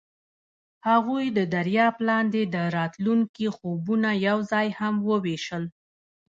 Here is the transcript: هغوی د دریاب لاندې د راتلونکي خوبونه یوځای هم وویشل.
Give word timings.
هغوی 0.89 1.25
د 1.37 1.39
دریاب 1.53 1.95
لاندې 2.09 2.41
د 2.55 2.57
راتلونکي 2.77 3.47
خوبونه 3.55 4.09
یوځای 4.27 4.67
هم 4.79 4.95
وویشل. 5.09 5.63